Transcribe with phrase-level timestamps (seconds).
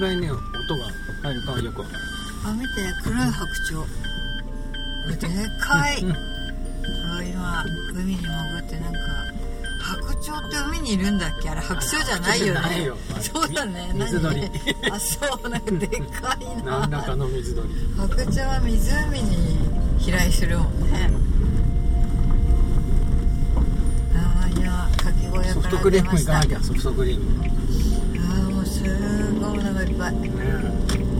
[0.00, 0.86] ぐらいね音が
[1.22, 1.98] 入るかはよくわかる。
[2.46, 2.66] あ見て
[3.04, 5.20] 黒い白鳥。
[5.20, 6.02] でかい。
[6.02, 7.64] うわ今
[7.94, 8.98] 海に潜ってなんか
[9.78, 11.50] 白鳥って海にいるんだっけ？
[11.50, 12.84] あれ白鳥じゃないよね。
[12.84, 12.96] よ。
[13.20, 13.90] そうだね。
[13.92, 14.40] み水鳥。
[14.40, 14.50] 何？
[14.90, 16.80] あそうなんかでっかいな。
[16.80, 17.68] 何らかの水鳥。
[17.98, 19.58] 白鳥は湖に
[19.98, 21.10] 飛来するもんね。
[24.16, 27.59] ああいやかき小屋ソフトからクリーム行かなきゃソフトクリーム
[28.80, 30.14] すごいお腹いっぱい。
[30.14, 30.30] ね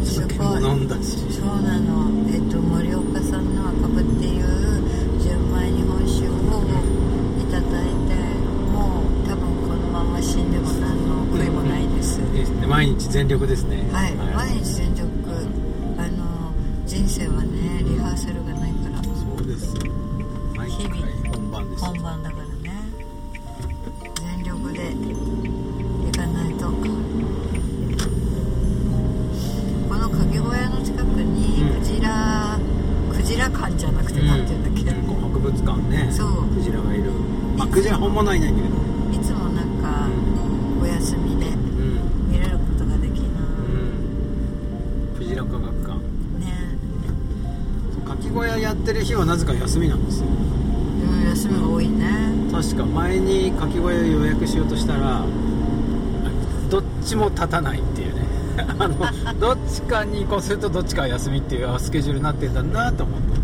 [0.03, 0.63] すごい。
[0.65, 2.09] 飲んだしそうなの。
[2.33, 4.81] えっと森岡さんの赤部っていう
[5.21, 6.41] 純米日本酒を
[7.39, 8.17] いただいて
[8.73, 13.87] もう多分このまま死んでも何の悔いもないです、ですね毎日全力ですね。
[13.93, 15.10] はい、毎日全力
[38.11, 38.75] まあクジラ本物はいないんだけど。
[39.13, 40.09] いつもなんか
[40.83, 42.33] お休みでうん。
[42.33, 43.53] 見れることができなう
[45.15, 45.19] ん。
[45.19, 45.95] クジラ科学館。
[46.39, 46.53] ね。
[47.95, 50.27] そうかき小屋やってる日はなぜか休みなんですよ。
[50.27, 50.31] う
[51.27, 52.11] ん休みが多いね。
[52.53, 55.25] 確か前にかき小屋予約しようとしたら
[56.69, 58.21] どっちも立たないっていうね。
[58.79, 58.97] あの
[59.39, 63.40] どっちかに移行するとどっちかは休みっていうあスケジュールになってんだなと思って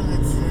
[0.00, 0.41] んえっ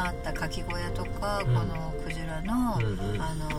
[0.00, 1.54] 今あったかき小屋とか、うん。
[1.54, 2.84] このクジラの、うん
[3.14, 3.20] うん。
[3.20, 3.50] あの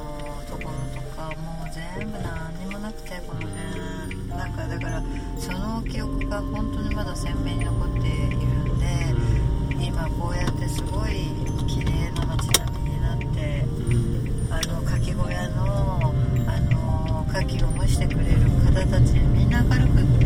[0.49, 1.69] ところとかもう
[1.99, 4.27] 全部何にもなくてこの辺。
[4.29, 5.03] なんかだから
[5.37, 11.29] その記憶が本当にまだ鮮明に残っているんで今こうやってすごい
[11.67, 14.47] 綺麗な街並みになってうん。
[14.49, 16.11] あのかき小屋の
[16.47, 20.05] あの牡蠣を蒸してくれる方たちみんな明るくっ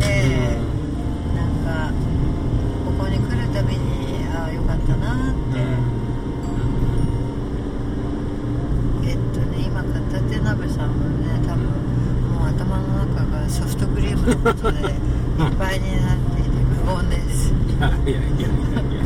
[1.36, 1.92] なんか
[2.86, 5.96] ここに来るたびにああよかったなって。
[9.08, 11.64] えっとね今片手鍋さんもね多分
[12.34, 14.90] もう頭の中がソフトクリームのことでいっ
[15.58, 16.50] ぱいになっていて
[16.84, 19.02] 無言ですいやいやいやいやいや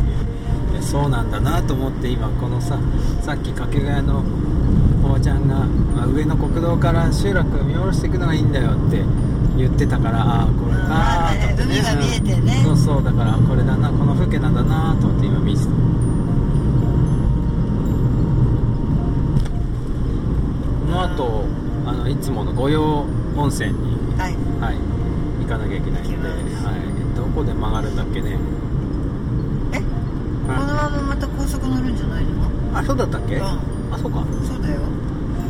[0.73, 2.78] いやそうなんだなと思って今このさ
[3.23, 4.23] さっき掛川の
[5.03, 9.03] おばちゃんが、まあ上の国道から集落見下ろしていくのがいいんだよって
[9.56, 15.71] 言ってたからああこれかあーと思って海が見えてねそうそうだからこれだなこの風景なんだなと思って今見てこ
[20.91, 21.45] の後
[21.87, 23.06] あのいつもの御用
[23.37, 24.77] 温泉にはいはい、
[25.50, 28.38] かなきゃいけないので、はい、どこで曲がるんだっけね。
[29.72, 29.81] え？
[29.81, 29.84] こ
[30.53, 32.31] のまままた高速乗るんじゃないの？
[32.78, 33.34] あ、そうだったっけ？
[33.37, 34.25] うんあ、そうか。
[34.47, 34.81] そうだよ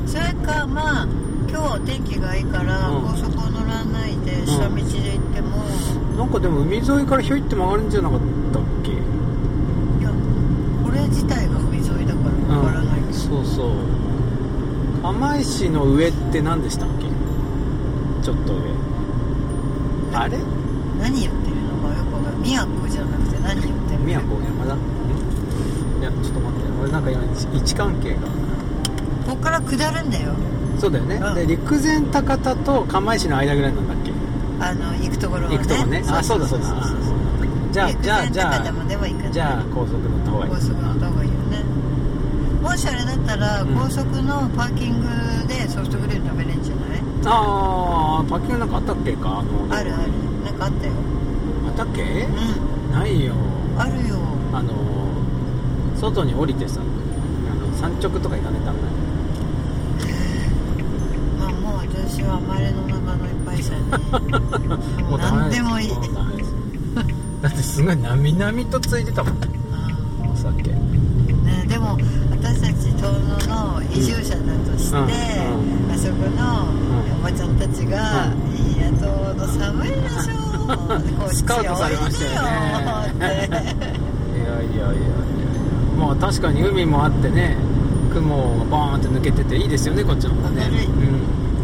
[0.07, 1.07] それかまあ
[1.51, 4.87] 今日天気がいいからうん高速を乗らないで下道で行
[5.21, 5.59] っても、
[6.17, 8.21] なんかでも海沿いからひょいって曲がるんじゃなかっ
[8.53, 8.93] たっけ？
[8.93, 8.95] い
[10.03, 10.11] や
[10.83, 13.71] これ自体が海沿いだからわからないけど、そうそう。
[15.03, 17.05] 釜石の上って何でしたっけ？
[18.25, 18.61] ちょっと上。
[20.15, 20.39] あれ？
[21.01, 24.75] 何言ってるのかよくわかんない宮古じゃなくて何言ってる宮古山田？
[24.75, 24.79] ん
[26.01, 28.21] いやちょっと待って、俺なんか今位置関係が。
[28.21, 28.29] こ
[29.31, 30.33] こから下るんだよ
[30.79, 31.17] そうだよね。
[31.17, 34.13] うんで陸前高田と釜石の間ぐらいなんだっけ？
[34.65, 36.03] あの行くところはね行くとこね。
[36.09, 36.67] あ、そうだそうだ。
[36.69, 36.97] あ
[37.73, 38.59] じゃあじゃあじゃあ。
[38.59, 41.63] 陸前高田までは行かないじゃあ高速乗った方がいい高速乗った方がいいよね
[42.63, 45.07] もしあれだったら、うん高速のパーキング
[45.49, 47.00] でソフトクリーム食べれるんじゃない？
[47.27, 49.39] ああパッキングなんかあったっけか？
[49.41, 50.13] あのあるある。
[50.45, 50.93] なんかあったよ。
[51.69, 52.03] あったっけ？
[52.03, 53.35] うないよ。
[53.35, 53.37] ん
[53.79, 54.17] あるよ。
[54.53, 54.73] あの
[55.97, 58.83] 外に降りてさあの山直とか行かねえたんだ
[61.39, 63.83] まあもう私は甘れの中のいっぱいさに
[65.11, 65.91] もう何でもいい。
[67.43, 69.49] だってすごいなみなみとついてたもんね。
[70.33, 70.71] お酒。
[70.71, 71.97] うんね、でも
[72.31, 74.41] 私たち遠野の移住者だ
[74.71, 75.05] として、うん。
[75.93, 76.80] あそこのうん
[77.19, 78.77] おばちゃんたちが「うん。
[78.77, 80.35] いや遠野寒いでしょ」
[81.19, 82.49] こっちスカウトされましたよね。
[83.15, 85.11] おいでよっていやいやいやいや。
[85.99, 87.57] まあ確かに海もあってね
[88.13, 90.71] 雲がバーンって抜けてていいですよねこっちの方がね。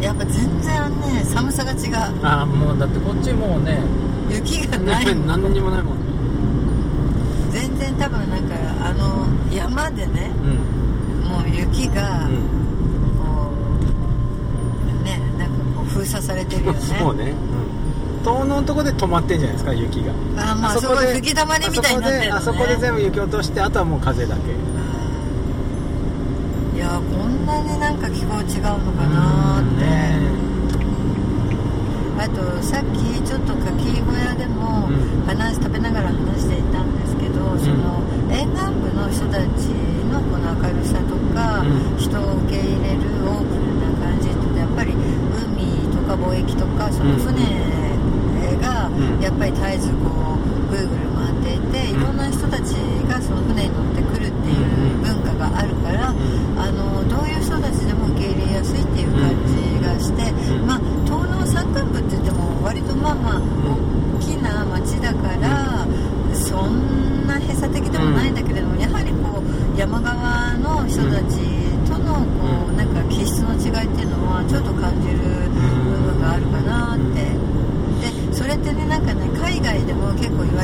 [0.01, 0.73] やっぱ全然
[1.13, 1.79] ね寒さが違う。
[2.23, 3.79] ああもうだってこっちもうね
[4.29, 5.05] 雪がない。
[5.25, 5.97] 何にもないもん
[7.51, 11.29] 全然多分なんかあの山でねうん。
[11.29, 12.66] もう雪がうん
[16.07, 16.79] 封鎖されてるよね。
[16.79, 17.33] そうね、
[18.19, 20.13] うん、遠野のとこで止まってんじゃないですか雪が。
[20.51, 22.31] あまあそこで吹き溜まりみたいになってるのね。
[22.31, 24.41] あそこで全部雪落としてあとはもう風だけ。
[26.77, 30.19] いやこんなになんか気候違うのかなって、ね。
[32.19, 35.25] あとさっきちょっとかき小屋でもうん。
[35.27, 38.01] 話食べながら話していたんですけど、その
[38.31, 39.67] 沿岸部の人たち
[40.07, 41.97] のこの明るさとか、うん。
[41.97, 45.03] 人を受け入れるオープンな感じってやっぱり海
[45.91, 47.33] とか貿易とかその船
[48.61, 49.21] がうん。
[49.21, 52.73] やっぱり絶えずこうぐるぐる回っていて、いろんな人たち
[53.09, 56.13] がその船に乗ってくるっていう文化があるから、あ
[56.71, 59.53] のどういう人たちでも受け入れやすいっていう感じ
[59.83, 65.85] がして、うんまあ東農山間部って言っても割とまあまあ大きな町だから、
[66.33, 71.37] そんな閉鎖的でもないんだけれども、やはりこう山側の人たち
[71.87, 77.27] とのこうなんか気質の違いっていうのはちょっと感じる部分があるかなって。
[77.97, 80.63] でそれってねなんかね海外でも結構言わ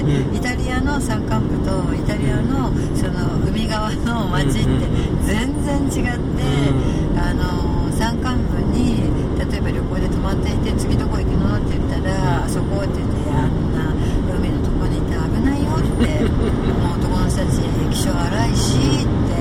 [0.00, 4.66] イタリアの山間部とイタリアのその海側の町って
[5.24, 6.42] 全然違って、
[7.18, 9.02] あの山間部に
[9.38, 13.92] 例えば旅行で泊まっていて次どこ行くのって言ったら、あそこって言ってあんな
[14.36, 17.60] 海のとこにいて危ないよってもう男の人たち
[17.90, 19.32] 気性荒いしって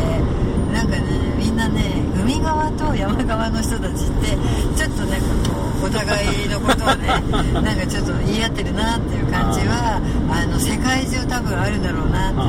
[0.74, 1.04] なんかね
[1.38, 4.38] みんなね海側と山側の人たちって
[4.78, 7.08] ちょっとなんかこうお互いのことをね
[7.62, 10.00] なんかちょっと言い合ってるなっていう感じは
[10.30, 12.44] あの世界中多分あるんだろうなってい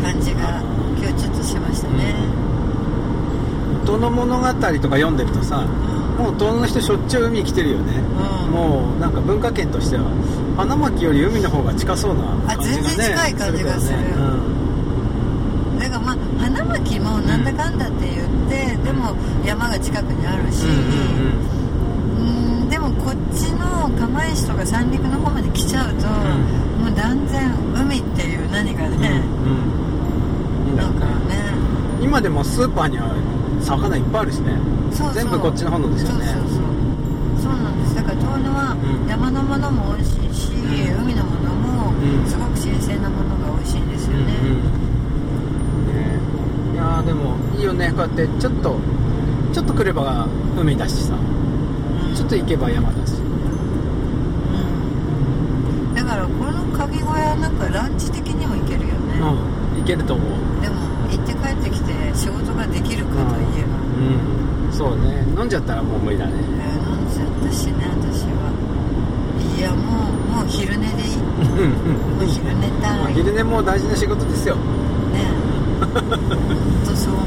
[0.00, 0.62] う感じが
[0.98, 2.14] 今日ちょっとしましたね。
[3.84, 5.62] 遠野物語とか読んでるとさ
[6.18, 7.92] もう遠野の人しょっちゅう海来てるよね、
[8.46, 8.52] うん。
[8.52, 10.02] もうなんか文化圏としては
[10.56, 12.22] 花巻より海の方が近そうな
[12.54, 13.98] 感じがねあ全然近い感じがする。
[13.98, 14.55] よね
[15.88, 20.70] だからまあ花巻もなんだかんだって言って、でも山が近くにあるし、うん
[22.20, 26.82] うんでもこっちの釜石とか三陸の方まで来ちゃうと、ん。
[26.82, 29.22] もう断然海っていう何かね、
[30.66, 30.88] うんな。
[30.88, 31.36] んかね。
[31.36, 31.44] ね
[32.02, 33.14] 今でもスーパーには
[33.62, 34.58] 魚いっぱいあるしね。
[34.90, 35.14] そうそう。
[35.14, 36.26] 全部こっちの方のですよね。
[36.26, 36.62] そうそうそう。
[37.44, 37.94] そうなんです。
[37.94, 39.08] だから遠野はうん。
[39.08, 41.02] 山のものも美味しいし、うん。
[41.06, 42.26] 海のものもうん。
[42.26, 44.34] すごく新鮮なものが美味しいんですよね
[46.74, 48.78] いやーでもいいよねこうやってちょっと
[49.52, 51.14] ちょっと来れば海だしさ。
[51.14, 52.14] うん。
[52.14, 53.12] ちょっと行けば山だし。
[53.14, 53.14] う
[55.92, 55.94] ん。
[55.94, 59.80] だからこの鍵小屋なんかランチ的にも行けるよね、うん。
[59.80, 60.28] 行けると思う。
[60.62, 60.76] でも
[61.10, 63.78] 行って帰ってきて仕事ができるかといえば、
[64.68, 64.72] うん。
[64.72, 65.24] そうね。
[65.38, 66.32] 飲んじゃったらもう無理だね。
[66.34, 68.52] えー飲んじゃったしね私は。
[69.58, 71.16] いやもうもう昼寝でいい。
[71.16, 71.24] も
[71.54, 71.72] うん。
[72.20, 72.24] うん。
[72.24, 72.96] う昼寝たい。
[72.96, 74.56] ねまあ昼寝も大事な仕事ですよ。
[75.76, 75.86] 本
[76.84, 77.26] 当そう思う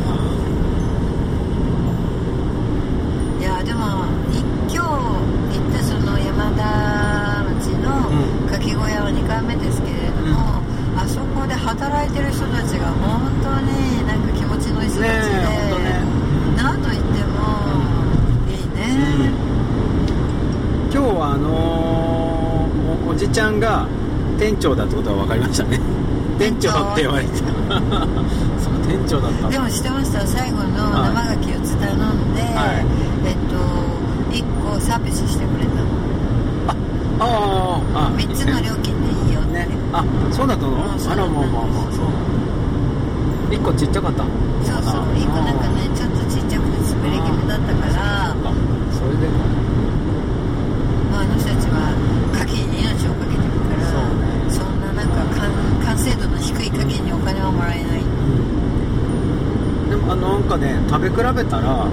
[3.40, 4.40] いやでもい
[4.70, 10.62] 今日行ったその山田町のうんかき小屋は2回目ですけれども、
[10.98, 16.02] あそこで働いてる人たちが本当になんか気持ちのいい人たちで、ね
[16.58, 17.46] 何度言っても
[18.50, 19.30] いいね、
[20.92, 23.88] 今日はあのーおおじちゃんが
[24.40, 25.80] 店長だってことが分かりましたね。
[26.40, 26.70] 店長。
[26.72, 27.40] って言われて。
[27.40, 27.46] た
[28.60, 29.50] そう店長だった。
[29.50, 32.86] でも知ってました最後の生牡蠣を頼んで、はい。
[33.28, 33.56] えっと
[34.36, 35.90] 1個サービスしてくれたの。
[37.20, 39.09] ああああ3つの料金で
[39.68, 39.76] ね。
[39.92, 41.92] あそうだったの、あらまあまあまあ。
[41.92, 42.06] そう
[43.52, 44.24] 1個ちっちゃかった？
[44.64, 45.02] そうそう。
[45.18, 48.32] 1個なんかねちょっとちっちゃくて滑り気味だったから。
[48.32, 48.36] あ
[48.94, 49.34] それでか
[51.12, 51.92] まあ、あの人たちは
[52.34, 54.48] 牡蠣に命をかけてるからそうね。
[54.50, 55.50] そんななんか完
[55.84, 58.04] 完成度の低い牡蠣にお金はもらえない。
[59.90, 61.88] でもあのなんかね食べ比べたら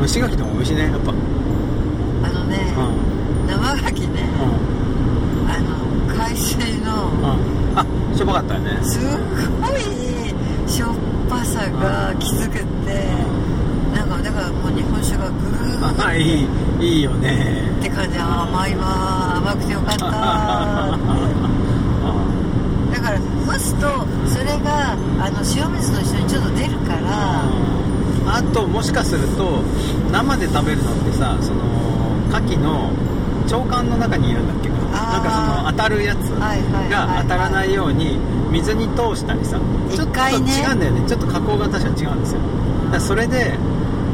[0.00, 1.12] 蒸し牡蠣の方が美味しいねやっぱ。
[1.12, 1.18] うん
[2.24, 2.72] あのね、
[3.46, 4.24] 生牡蠣ね。
[4.40, 4.75] うん
[6.16, 7.78] 海水のうん。
[7.78, 7.84] あ
[8.16, 8.78] しょっぱかったよね。
[8.82, 9.00] すっ
[9.60, 9.80] ごい
[10.70, 10.94] しょっ
[11.28, 13.04] ぱさがきつくって
[13.94, 16.46] なんかだからもう日本酒がグーッあいい
[16.80, 17.70] いいよね。
[17.80, 18.18] って感じ。
[18.18, 20.06] 甘いわ甘くてよかった
[22.92, 23.86] だから蒸すと
[24.28, 27.42] それがあの塩水と一緒にちょっと出るから
[28.28, 29.60] あともしかすると
[30.12, 31.60] 生で食べるのってさその
[32.30, 32.90] 牡蠣の
[33.50, 34.68] 腸管の中にいるんだっけ？
[34.68, 36.28] かなんかその当たるやつ
[36.90, 38.18] が当たらないように
[38.50, 39.58] 水に通したりさ
[39.90, 40.46] ちょっと違うん
[40.80, 41.08] だよね。
[41.08, 42.40] ちょっと加工が確か違うんですよ。
[42.92, 43.54] だそれで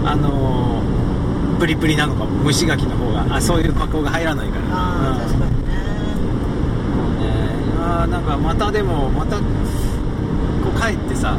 [0.05, 0.93] あのー
[1.61, 2.45] プリプリなのかも。
[2.45, 3.37] 蒸し牡蠣の方が。
[3.37, 4.77] あそういう加工が入らないから。
[4.77, 5.19] ああ、うん。
[5.19, 5.75] 確かにね。
[6.97, 7.27] もうね。
[7.27, 9.43] いやーなんかまたでもまたこ
[10.75, 11.37] う帰ってさ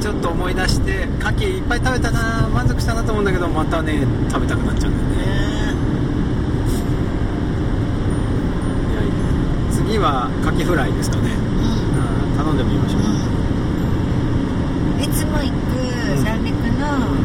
[0.00, 5.22] ちょっと思い出して牡蠣いっぱい食べたな満足したなと思うんだけどまたね食べたくなっちゃうんだよねね
[8.92, 9.12] いやいや
[9.96, 11.40] 次は牡蠣フライですかね、うん。
[12.28, 13.02] うん、頼んでみましょう、
[15.00, 15.80] いつも行く
[16.20, 17.16] 三陸の、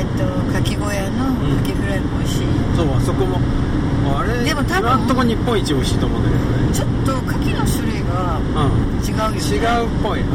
[0.00, 1.60] っとかき小屋のうん。
[1.60, 3.36] かきフライも美味しい、そうあそこも。
[4.16, 6.72] あれでも多分とこ日本一美味しいと思うんだけどね。
[6.72, 9.04] ちょっとかきの種類がうん。
[9.04, 9.36] 違うよね。
[9.44, 10.32] 違うっぽい、うん、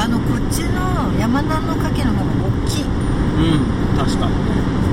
[0.00, 2.88] あのこっちの山田のかきの方が大きい。
[2.88, 2.88] う
[3.60, 4.32] ん、確かに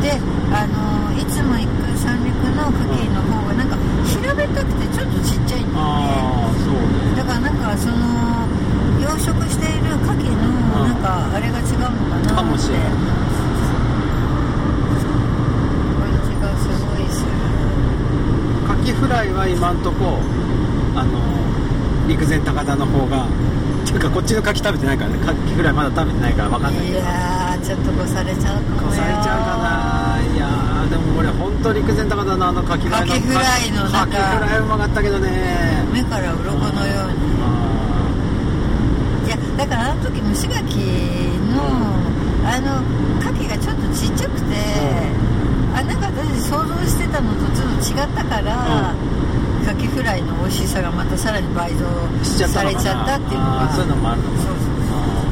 [0.04, 0.20] ね。
[0.20, 0.20] で
[0.52, 7.96] あのいつも行く三陸のかきの方がなんか平べったくてちょっとちっちゃいんだよねああそうねだからなんかその
[9.00, 10.48] 養殖しているカキの
[10.88, 12.96] なんかあれが違うのかなってかもしれない感
[16.26, 17.30] じがすごいする
[18.68, 20.20] カキフライは今んとこ
[20.96, 21.20] あの
[22.08, 23.28] 陸前高田の方がっ
[23.86, 25.18] ていうかこっちのカキ食べてないからね。
[25.20, 30.16] カキフライまだ食べてないから分かんないけいどやーちょっと越されちゃうかもよ越されちゃうかな。
[30.24, 35.84] いやーでもこれ本当陸前高田のあのカキフライのカキフライの中カキフライうまかったけどね。
[35.92, 37.20] 目から鱗のように。
[39.28, 42.00] いやだからあの時蒸し牡蠣の、
[42.48, 42.80] あの
[43.20, 44.56] 牡蠣がちょっとちっちゃくて、
[45.76, 48.96] あなんか私想像してたのとちょっと違ったから、
[49.70, 51.86] カキフライの美味しさがまたさらに倍増
[52.48, 53.70] されちゃったっていうのが。
[53.72, 54.68] そういうのもあるのかなそうそう。
[54.90, 55.26] あ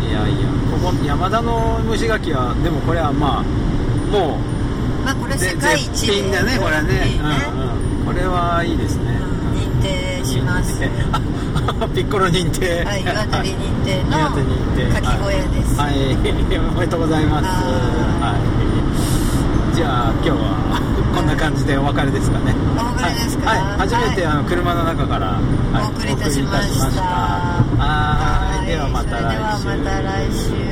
[0.00, 0.08] ー。
[0.08, 3.42] いやいやここ山田の蒸し牡蠣はでもこれはまあ
[4.12, 7.18] もうまあこれ世ぜ界一絶品だねこれはね。
[7.18, 7.98] うん。
[7.98, 9.10] うん、これはいいですね、
[9.58, 10.78] 認定します。
[11.94, 12.84] ピッコロ認定。
[12.84, 14.30] はい 岩手認定の
[14.94, 15.80] かき小屋です。
[15.80, 17.44] はい、はい、おめでとうございます。
[17.46, 17.50] は
[18.22, 18.91] はい
[19.74, 22.54] じゃあ今日はこんな感じでお別れですかね。
[22.76, 23.50] お別れですか？
[23.50, 23.78] はい、はい。
[23.88, 24.36] 初めてはい。
[24.36, 25.26] あの車の中から、
[25.72, 27.02] はいお送りいたしました。
[27.02, 28.66] はい。
[28.66, 30.71] ではまた来週